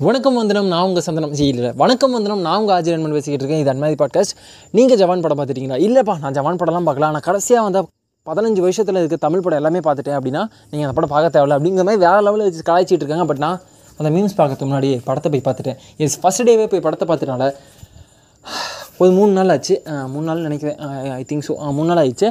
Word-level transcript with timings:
வணக்கம் 0.00 0.38
வந்தனம் 0.38 0.68
நான் 0.72 0.84
உங்கள் 0.86 1.04
சந்தனம். 1.06 1.32
ஜி 1.38 1.44
இல்லை. 1.52 1.68
வணக்கம் 1.80 2.14
வந்தனம் 2.16 2.40
நான் 2.44 2.58
உங்கள் 2.60 2.74
ஆஜிரன் 2.76 3.12
பேசிக்கிட்டு 3.16 3.44
இருக்கேன். 3.44 3.60
இது 3.62 3.70
அன்மாதிரி 3.72 3.96
பாட்காஸ்ட் 4.00 4.32
நீங்கள் 4.76 4.98
ஜவான் 5.00 5.22
படம் 5.24 5.38
பார்த்துட்டீங்களா? 5.40 5.76
இல்லைப்பா 5.86 6.14
நான் 6.22 6.34
ஜவான் 6.38 6.58
படம்லாம் 6.60 6.86
பார்க்கலாம் 6.88 7.10
ஆனால் 7.12 7.24
கடைசியாக 7.26 7.64
வந்த 7.66 7.80
பதினஞ்சு 8.26 8.60
வருஷத்தில் 8.64 8.98
இருக்க 9.00 9.18
தமிழ் 9.26 9.44
படம் 9.44 9.60
எல்லாமே 9.60 9.80
பார்த்துட்டேன் 9.86 10.16
அப்படின்னா 10.18 10.42
நீங்கள் 10.70 10.86
அந்த 10.86 10.94
படம் 10.98 11.12
பார்க்க 11.14 11.34
தேவையில்ல 11.36 11.58
அப்படிங்கிற 11.58 11.84
மாதிரி 11.88 12.02
வேறு 12.06 12.24
லெவலில் 12.28 12.46
வச்சு 12.48 12.64
கலாய்ச்சிட்டு 12.70 13.04
இருக்காங்க. 13.04 13.26
பட் 13.30 13.42
நான் 13.44 13.60
அந்த 13.98 14.10
மீம்ஸ் 14.16 14.36
பார்க்கறதுக்கு 14.40 14.70
முன்னாடியே 14.70 14.96
படத்தை 15.08 15.30
போய் 15.34 15.44
பார்த்துட்டேன். 15.48 15.78
எஸ் 16.06 16.18
ஃபஸ்ட் 16.24 16.44
டேவே 16.50 16.66
போய் 16.72 16.84
படத்தை 16.86 17.08
பார்த்துட்டனால 17.10 17.50
ஒரு 19.02 19.12
மூணு 19.18 19.32
நாள் 19.38 19.54
ஆச்சு. 19.56 19.76
மூணு 20.14 20.26
நாள் 20.30 20.44
நினைக்கிறேன். 20.48 20.78
ஐ 21.20 21.22
திங்க் 21.32 21.46
ஸோ 21.50 21.54
மூணு 21.78 21.88
நாள் 21.92 22.02
ஆயிடுச்சு. 22.04 22.30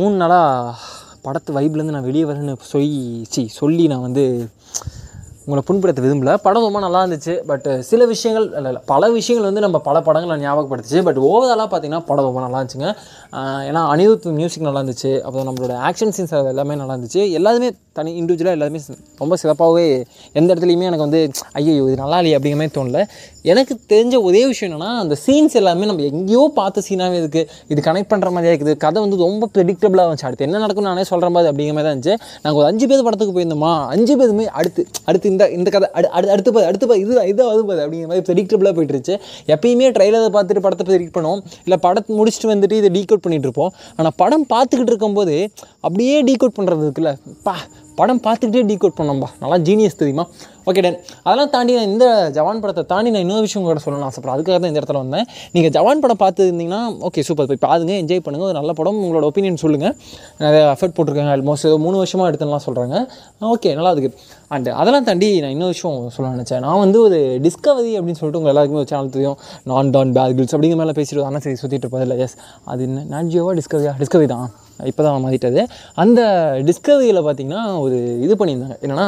மூணு 0.00 0.14
நாளாக 0.22 0.76
படத்து 1.26 1.58
வைப்லேருந்து 1.58 1.96
நான் 1.98 2.08
வெளியே 2.10 2.26
வரேன்னு 2.30 2.56
சொல்லி 2.72 3.02
சி 3.34 3.44
சொல்லி 3.60 3.86
நான் 3.94 4.06
வந்து 4.08 4.24
உங்களை 5.44 5.62
புண்படுத்த 5.68 6.00
விரும்பல. 6.04 6.32
படம் 6.46 6.66
ரொம்ப 6.66 6.80
நல்லா 6.86 7.00
இருந்துச்சு. 7.04 7.34
பட் 7.50 7.68
சில 7.90 8.06
விஷயங்கள் 8.12 8.46
இல்லை 8.58 8.70
இல்லை 8.70 8.82
பல 8.92 9.08
விஷயங்கள் 9.18 9.48
வந்து 9.48 9.62
நம்ம 9.66 9.78
பல 9.88 9.96
படங்களை 10.08 10.34
ஞாபகப்படுத்துச்சு. 10.44 11.00
பட் 11.08 11.20
ஓவராலாக 11.28 11.68
பார்த்தீங்கன்னா 11.72 12.02
படம் 12.10 12.26
ரொம்ப 12.28 12.40
நல்லா 12.44 12.58
இருந்துச்சுங்க. 12.60 12.90
ஏன்னா 13.68 13.82
அனிருத் 13.92 14.26
மியூசிக் 14.40 14.66
நல்லா 14.68 14.82
இருந்துச்சு. 14.82 15.12
அப்புறம் 15.26 15.46
நம்மளோட 15.48 15.76
ஆக்ஷன் 15.90 16.14
சீன்ஸ் 16.16 16.34
எல்லாமே 16.54 16.76
நல்லா 16.82 16.96
இருந்துச்சு. 16.96 17.22
எல்லாருமே 17.38 17.70
தனி 17.98 18.10
இண்டிவிஜுவலாக 18.20 18.56
எல்லாருமே 18.56 18.80
ரொம்ப 19.22 19.34
சிறப்பாகவே 19.42 19.86
எந்த 20.38 20.48
இடத்துலையுமே 20.52 20.86
எனக்கு 20.90 21.06
வந்து 21.06 21.20
ஐயோ 21.58 21.72
இது 21.88 21.96
நல்லா 22.02 22.18
இல்லையே 22.20 22.36
அப்படிங்கிற 22.38 22.58
மாதிரி 22.60 22.74
தோணல. 22.76 23.00
எனக்கு 23.52 23.74
தெரிஞ்ச 23.92 24.14
ஒரே 24.28 24.42
விஷயம் 24.50 24.68
என்னென்னா 24.70 24.92
அந்த 25.04 25.14
சீன்ஸ் 25.24 25.56
எல்லாமே 25.60 25.88
நம்ம 25.90 26.04
எங்கேயோ 26.12 26.42
பார்த்த 26.58 26.84
சீனாகவே 26.88 27.18
இருக்குது 27.22 27.46
இது 27.72 27.80
கனெக்ட் 27.88 28.10
பண்ணுற 28.12 28.30
மாதிரியே 28.36 28.52
இருக்குது. 28.54 28.74
கதை 28.84 28.98
வந்து 29.04 29.18
ரொம்ப 29.26 29.48
ப்ரெடிக்டபிளாக 29.54 30.06
இருந்துச்சு 30.06 30.28
அடுத்து 30.28 30.46
என்ன 30.48 30.60
நடக்கும் 30.64 30.88
நானே 30.90 31.04
சொல்கிற 31.12 31.30
மாதிரி 31.36 31.50
அப்படிங்கிற 31.52 31.74
மாதிரி 31.78 31.88
தான் 31.88 31.96
இருந்துச்சு. 31.96 32.16
நாங்கள் 32.44 32.60
ஒரு 32.62 32.68
அஞ்சு 32.70 32.86
பேர் 32.92 33.04
படத்துக்கு 33.08 33.36
போயிருந்தோமா? 33.38 33.72
அஞ்சு 33.96 34.16
பேருமே 34.22 34.46
அடுத்து 34.60 34.84
அடுத்து 35.08 35.29
இந்த 35.30 35.44
இந்த 35.56 35.68
கதை 35.74 35.88
அடு 35.98 36.08
அடு 36.18 36.30
அடுத்து 36.34 36.50
பாது 36.56 36.66
அடுத்து 36.70 36.86
பாது 36.90 37.00
இது 37.04 37.12
இது 37.32 37.42
அது 37.52 37.62
பாது 37.70 37.80
அப்படிங்கிற 37.84 38.08
மாதிரி 38.12 38.26
ப்ரெடிக்டபிளாக 38.28 38.74
போயிட்டுருச்சு. 38.78 39.14
எப்பயுமே 39.54 39.90
ட்ரைலரை 39.96 40.30
பார்த்துட்டு 40.36 40.64
படத்தை 40.66 40.86
ப்ரெடிக்ட் 40.90 41.16
பண்ணுவோம். 41.18 41.42
இல்லை 41.66 41.78
படத்தை 41.86 42.16
முடிச்சுட்டு 42.20 42.52
வந்துட்டு 42.54 42.78
இதை 42.80 42.90
டீகோட் 42.98 43.24
பண்ணிகிட்டு 43.26 43.48
இருப்போம் 43.50 43.72
ஆனால் 43.98 44.16
படம் 44.22 44.46
பார்த்துக்கிட்டு 44.54 44.92
இருக்கும்போது 44.94 45.36
அப்படியே 45.86 46.16
டீகோட் 46.30 46.56
பண்ணுறது 46.58 46.84
இருக்குல்ல. 46.88 47.12
பா 47.48 47.56
படம் 48.00 48.22
பார்த்துக்கிட்டே 48.26 48.64
டீகோட் 48.70 48.96
பண்ணோம்பா 49.00 49.28
நல்லா 49.42 49.58
ஜீனியஸ் 49.68 50.00
தெரியுமா? 50.02 50.24
ஓகே 50.68 50.80
டென் 50.84 50.98
அதெல்லாம் 51.26 51.50
தாண்டி 51.54 51.72
நான் 51.76 51.90
இந்த 51.92 52.06
ஜவான் 52.36 52.60
படத்தை 52.62 52.82
தாண்டி 52.90 53.10
நான் 53.14 53.24
இன்னொரு 53.24 53.44
விஷயம் 53.46 53.64
கூட 53.66 53.80
சொல்லணும்னு 53.84 54.08
ஆசைப்படுறேன். 54.08 54.34
அதுக்காக 54.36 54.56
தான் 54.62 54.70
இந்த 54.70 54.80
இடத்துல 54.80 55.00
வந்தேன். 55.02 55.26
நீங்கள் 55.54 55.72
ஜவான் 55.76 56.02
படம் 56.04 56.20
பார்த்துருந்தீங்கன்னா 56.22 56.80
ஓகே 57.08 57.24
சூப்பர் 57.28 57.48
போய் 57.50 57.60
பாருங்க 57.66 57.92
என்ஜாய் 58.02 58.22
பண்ணுங்கள் 58.26 58.48
ஒரு 58.50 58.56
நல்ல 58.60 58.72
படம். 58.80 59.00
உங்களோட 59.04 59.26
ஒப்பீனியன் 59.30 59.60
சொல்லுங்கள் 59.64 59.94
நிறைய 60.44 60.62
எஃபர்ட் 60.74 60.94
போட்டிருக்காங்க. 60.96 61.32
ஆல்மோஸ்ட் 61.36 61.68
மூணு 61.86 61.96
வருஷமாக 62.02 62.30
எடுத்துலாம் 62.32 62.64
சொல்கிறாங்க 62.68 62.96
ஓகே 63.54 63.72
நல்லா 63.80 63.92
இருக்குது 63.96 64.16
அண்ட் 64.54 64.70
அதெல்லாம் 64.80 65.08
தாண்டி 65.10 65.30
நான் 65.44 65.54
இன்னொரு 65.56 65.74
விஷயம் 65.76 65.98
சொல்ல 66.16 66.32
நினச்சேன். 66.36 66.64
நான் 66.66 66.80
வந்து 66.84 67.00
ஒரு 67.06 67.20
டிஸ்கவரி 67.46 67.92
அப்படின்னு 67.98 68.20
சொல்லிட்டு 68.22 68.42
உங்கள் 68.42 68.54
எல்லாருக்குமே 68.54 68.82
ஒரு 68.84 68.90
சேனல் 68.94 69.14
தெரியும். 69.18 69.38
நான் 69.72 69.92
டான் 69.96 70.16
பேர்கில்ஸ் 70.18 70.54
அப்படிங்கிற 70.56 70.80
மேலே 70.82 70.96
பேசிட்டு 71.00 71.28
ஆனால் 71.28 71.44
சரி 71.46 71.60
சுற்றிட்டு 71.62 71.86
இருப்பது 71.86 72.06
இல்லை 72.08 72.18
எஸ் 72.26 72.36
அது 72.72 72.84
என்ன? 72.88 73.06
நான் 73.14 73.30
ஜியோவா 73.34 73.54
டிஸ்கவரியா 73.60 73.94
டிஸ்கவரி 74.02 74.28
தான். 74.34 74.48
இப்போ 74.90 75.02
தான் 75.06 75.22
மாற்றிட்டது 75.24 75.62
அந்த 76.02 76.20
டிஸ்கவரியில் 76.68 77.20
பார்த்தீங்கன்னா 77.26 77.62
ஒரு 77.84 77.98
இது 78.24 78.34
பண்ணியிருந்தாங்க. 78.40 78.76
என்னென்னா 78.84 79.06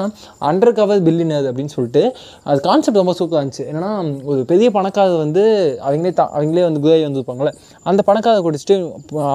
அண்டர் 0.50 0.74
கவர் 0.78 1.02
பில்லினர் 1.08 1.48
அப்படின்னு 1.50 1.74
சொல்லிட்டு 1.76 2.02
அது 2.48 2.60
கான்செப்ட் 2.68 3.00
ரொம்ப 3.02 3.14
சூப்பராக 3.20 3.42
இருந்துச்சு. 3.42 3.66
என்னென்னா 3.70 3.92
ஒரு 4.32 4.40
பெரிய 4.52 4.68
பணக்காரர் 4.76 5.22
வந்து 5.24 5.44
அவங்களே 5.86 6.14
தா 6.20 6.26
அவங்களே 6.36 6.64
வந்து 6.68 6.82
குதிரை 6.84 7.00
வந்துருப்பாங்களே 7.08 7.54
அந்த 7.90 8.00
பணக்காரை 8.10 8.42
குடிச்சிட்டு 8.48 8.76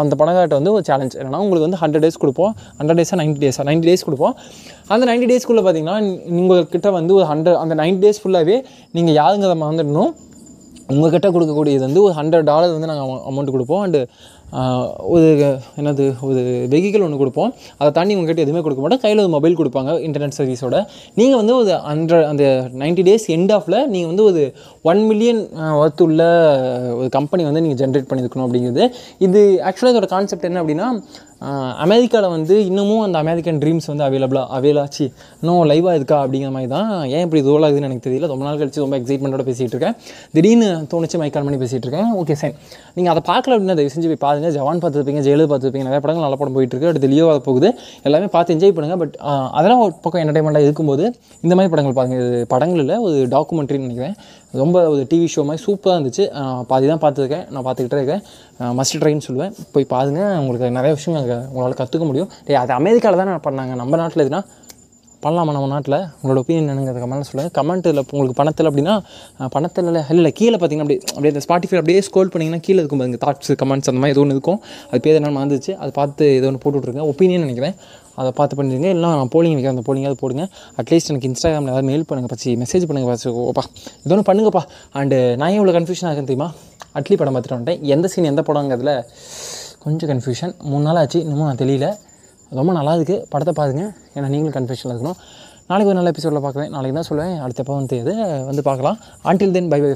அந்த 0.03 0.13
பணக்கார்ட்ட 0.21 0.59
வந்து 0.61 0.73
ஒரு 0.77 0.85
சேலஞ்ச் 0.91 1.17
என்னென்னா 1.19 1.41
உங்களுக்கு 1.45 1.67
வந்து 1.67 1.81
ஹண்ட்ரட் 1.83 2.05
டேஸ் 2.07 2.21
கொடுப்போம். 2.23 2.53
ஹண்ட்ரட் 2.79 3.01
டேஸாக 3.01 3.19
நைன்ட்டி 3.21 3.43
டேஸாக 3.45 3.67
நைன்ட்டி 3.69 3.89
டேஸ் 3.91 4.07
கொடுப்போம். 4.09 4.35
அந்த 4.93 5.03
நைன்ட்டி 5.09 5.29
டேஸ்க்குள்ளே 5.31 5.63
பார்த்தீங்கன்னா 5.65 5.97
உங்கள்கிட்ட 6.39 6.91
வந்து 6.99 7.13
ஒரு 7.19 7.25
ஹண்ட்ரட் 7.31 7.59
அந்த 7.63 7.75
நைன்ட்டி 7.81 8.03
டேஸ் 8.05 8.21
ஃபுல்லாகவே 8.23 8.57
நீங்கள் 8.97 9.17
யாருங்கிறத 9.21 9.57
மறந்துடணும். 9.65 10.13
உங்கள்கிட்ட 10.93 11.29
கொடுக்கக்கூடியது 11.35 11.85
வந்து 11.87 12.03
ஒரு 12.07 12.13
ஹண்ட்ரட் 12.19 12.49
டாலர் 12.51 12.75
வந்து 12.77 12.91
நாங்கள் 12.91 13.23
அமௌண்ட் 13.29 13.55
கொடுப்போம். 13.55 13.83
அண்டு 13.85 14.01
ஒரு 15.13 15.27
என்னது 15.79 16.03
ஒரு 16.27 16.41
வெஹிக்கிள் 16.73 17.03
ஒன்று 17.05 17.19
கொடுப்போம். 17.21 17.49
அதை 17.79 17.89
தாண்டி 17.97 18.15
உங்ககிட்ட 18.17 18.43
எதுவுமே 18.45 18.61
கொடுக்க 18.65 18.81
மாட்டோம். 18.83 19.01
கையில் 19.03 19.21
ஒரு 19.23 19.31
மொபைல் 19.35 19.57
கொடுப்பாங்க 19.59 19.93
இன்டர்நெட் 20.07 20.37
சர்வீஸோட 20.37 20.77
நீங்கள் 21.19 21.39
வந்து 21.41 21.53
ஒரு 21.61 21.71
ஹண்ட்ரட் 21.89 22.27
அந்த 22.31 22.43
நைன்ட்டி 22.83 23.05
டேஸ் 23.09 23.27
எண்ட் 23.35 23.53
ஆஃபில் 23.57 23.77
நீங்கள் 23.93 24.09
வந்து 24.11 24.25
ஒரு 24.29 24.43
ஒன் 24.91 25.01
மில்லியன் 25.09 25.41
ஒர்த் 25.81 26.03
உள்ள 26.07 26.21
ஒரு 26.99 27.09
கம்பெனி 27.17 27.45
வந்து 27.49 27.63
நீங்கள் 27.65 27.81
ஜென்ரேட் 27.83 28.09
பண்ணியிருக்கணும் 28.11 28.47
அப்படிங்கிறது. 28.47 28.85
இது 29.27 29.41
ஆக்சுவலாக 29.69 29.93
இதோட 29.95 30.09
கான்செப்ட் 30.15 30.49
என்ன 30.51 30.61
அப்படின்னா 30.63 30.89
அமெரிக்காவில் 31.83 32.33
வந்து 32.35 32.55
இன்னமும் 32.67 33.01
அந்த 33.05 33.17
அமெரிக்கன் 33.23 33.59
ட்ரீம்ஸ் 33.63 33.87
வந்து 33.91 34.03
அவைலபிளாக 34.05 34.47
அவைலாச்சு 34.57 35.05
இன்னும் 35.41 35.59
லைவாக 35.71 35.97
இருக்கா 35.99 36.17
அப்படிங்கிற 36.23 36.51
மாதிரி 36.55 36.69
தான் 36.75 36.89
ஏன் 37.15 37.23
இப்படி 37.25 37.41
ரோல் 37.49 37.65
ஆகுதுன்னு 37.67 37.87
எனக்கு 37.89 38.05
தெரியல. 38.07 38.27
ரொம்ப 38.31 38.43
நாள் 38.47 38.59
கழிச்சு 38.61 38.81
ரொம்ப 38.83 38.97
எக்ஸைட்மெண்ட்டோட 39.01 39.43
பேசிகிட்டு 39.49 39.75
இருக்கேன். 39.75 39.95
திடீர்னு 40.35 40.69
தோணுச்சு 40.93 41.19
மைக்கால் 41.21 41.45
பண்ணி 41.47 41.59
பேசிகிட்டு 41.63 41.87
இருக்கேன். 41.87 42.09
ஓகே 42.21 42.37
சார் 42.41 42.55
நீங்கள் 42.95 43.13
அதை 43.13 43.23
பார்க்கல 43.31 43.53
அப்படின்னா 43.57 43.75
தயவு 43.79 43.93
செஞ்சு 43.95 44.09
போய் 44.13 44.21
பாருங்கள் 44.25 44.55
ஜவான் 44.57 44.81
பார்த்துருப்பீங்க 44.85 45.23
ஜெயிலு 45.27 45.47
பார்த்துருப்பீங்க. 45.51 45.87
நிறைய 45.89 46.01
படங்கள் 46.05 46.25
நல்ல 46.27 46.39
படம் 46.41 46.57
போயிட்டுருக்கு 46.57 46.89
அடுத்து 46.93 47.11
லியோ 47.13 47.27
வர 47.31 47.41
போகுது. 47.49 47.71
எல்லாமே 48.09 48.29
பார்த்து 48.37 48.55
என்ஜாய் 48.57 48.75
பண்ணுங்கள் 48.79 49.01
பட் 49.03 49.15
அதெல்லாம் 49.59 49.83
ஒரு 49.85 49.95
பக்கம் 50.07 50.23
என்டர்டைன்மெண்ட்டாக 50.23 50.67
இருக்கும்போது 50.69 51.05
இந்த 51.45 51.53
மாதிரி 51.57 51.73
படங்கள் 51.75 51.97
பாருங்கள் 51.99 52.25
இது 52.25 52.41
படங்கள் 52.55 52.83
இல்லை 52.85 52.97
ஒரு 53.07 53.19
டாக்குமெண்ட்ரின்னு 53.35 53.87
நினைக்கிறேன். 53.87 54.17
ரொம்ப 54.63 54.77
ஒரு 54.91 55.01
டிவி 55.11 55.25
ஷோ 55.33 55.41
மாதிரி 55.47 55.61
சூப்பராக 55.67 55.95
இருந்துச்சு. 55.97 56.25
பாதி 56.69 56.85
தான் 56.91 57.01
பார்த்துருக்கேன். 57.05 57.45
நான் 57.53 57.65
பார்த்துக்கிட்டே 57.65 58.01
இருக்கேன். 58.01 58.21
மஸ்ட் 58.79 58.99
ட்ரைன்னு 59.01 59.25
சொல்லுவேன். 59.25 59.53
போய் 59.73 59.91
பாருங்கள் 59.95 60.35
உங்களுக்கு 60.41 60.67
நிறைய 60.77 60.91
விஷயம் 60.97 61.17
அங்கே 61.27 61.39
உங்களால் 61.51 61.81
கற்றுக்க 61.81 62.05
முடியும். 62.11 62.31
டே 62.47 62.61
அது 62.63 62.73
அமெரிக்காவில் 62.79 63.21
தானே 63.23 63.41
பண்ணாங்க. 63.49 63.75
நம்ம 63.83 63.97
நாட்டில் 64.03 64.23
எதுனா? 64.27 64.41
பண்ணலாமா 65.23 65.51
நம்ம 65.55 65.67
நாட்டில்? 65.71 65.95
உங்களோட 66.19 66.39
ஒப்பீனியன் 66.41 66.67
என்னங்கிறது 66.71 66.99
கமெண்ட் 67.03 67.27
சொல்லுங்கள் 67.27 67.53
கமெண்ட்டில் 67.57 67.99
உங்களுக்கு 68.15 68.35
பணத்தில் 68.39 68.67
அப்படின்னா 68.69 68.93
பணத்தில் 69.55 69.87
இல்லை 69.91 70.01
இல்லை 70.13 70.31
கீழே 70.39 70.57
பார்த்தீங்கன்னா 70.61 70.85
அப்படியே 70.85 70.99
அப்படியே 71.13 71.31
இந்த 71.33 71.41
ஸ்பாட்டிஃபை 71.45 71.77
அப்படியே 71.81 72.01
ஸ்கோல் 72.07 72.29
பண்ணிங்கன்னா 72.33 72.61
கீழே 72.67 72.77
இருக்கும் 72.81 73.01
பாருங்க. 73.01 73.19
தாட்ஸ் 73.23 73.51
கமெண்ட்ஸ் 73.61 73.89
அந்த 73.91 74.01
மாதிரி 74.03 74.15
ஏதோ 74.15 74.21
ஒன்று 74.23 74.35
இருக்கும். 74.37 74.59
அது 74.89 74.99
பேர் 75.05 75.17
என்ன 75.19 75.31
மறந்துச்சு 75.39 75.73
அதை 75.81 75.91
பார்த்து 75.99 76.27
ஏதோ 76.39 76.47
ஒன்று 76.51 76.61
போட்டு 76.65 77.07
ஒப்பீனியன் 77.13 77.43
நினைக்கிறேன். 77.47 77.75
அதை 78.21 78.29
பார்த்து 78.39 78.57
பண்ணிடுங்க. 78.59 78.89
இல்லை 78.95 79.09
நான் 79.21 79.33
போலிங் 79.35 79.55
வைக்கிறேன் 79.57 79.75
அந்த 79.75 79.85
போலிங்காவது 79.89 80.21
போடுங்க. 80.23 80.45
அட்லீஸ்ட் 80.81 81.11
எனக்கு 81.13 81.29
இன்ஸ்டாகிராமில் 81.31 81.71
ஏதாவது 81.73 81.89
மெயில் 81.91 82.07
பண்ணுங்கள் 82.11 82.33
பச்சி 82.35 82.51
மெசேஜ் 82.63 82.87
பண்ணுங்கள் 82.89 83.13
பச்சி 83.13 83.29
ஓப்பா 83.51 83.65
இது 84.03 84.13
ஒன்று 84.15 84.29
பண்ணுங்கப்பா. 84.31 84.63
அண்டு 85.01 85.19
நான் 85.41 85.57
இவ்வளோ 85.59 85.75
கன்ஃபியூஷன் 85.79 86.09
ஆகுது 86.11 86.27
தெரியுமா? 86.31 86.49
அட்லி 86.99 87.17
படம் 87.21 87.35
பார்த்துட்டு 87.35 87.57
வந்துட்டேன். 87.57 87.81
எந்த 87.95 88.07
சீன் 88.13 88.31
எந்த 88.33 88.43
படங்கிறதுல 88.49 88.93
கொஞ்சம் 89.83 90.09
கன்ஃபியூஷன் 90.11 90.53
மூணு 90.71 90.83
நாள் 90.87 90.99
ஆச்சு 91.01 91.19
இன்னமும் 91.25 91.49
நான் 91.49 91.61
தெரியல 91.63 91.87
ரொம்ப 92.59 92.71
நல்லா 92.77 92.93
இருக்குது 92.97 93.23
படத்தை 93.33 93.53
பாருங்க. 93.59 93.83
ஏன்னா 94.15 94.27
நீங்களும் 94.33 94.55
கன்ஃபியூஷனில் 94.57 94.93
இருக்கணும். 94.93 95.19
நாளைக்கு 95.69 95.91
ஒரு 95.91 95.97
நல்ல 95.99 96.11
எபிசோடில் 96.13 96.43
பார்க்குறேன். 96.45 96.69
நாளைக்கு 96.75 96.97
தான் 96.99 97.09
சொல்லுவேன் 97.09 97.33
அடுத்த 97.45 97.61
எப்போ 97.63 97.73
வந்து 97.79 97.95
இது 98.03 98.13
வந்து 98.49 98.61
பார்க்கலாம். 98.67 98.97
Until 99.29 99.55
then 99.55 99.71
by 99.73 99.79
by 99.83 99.89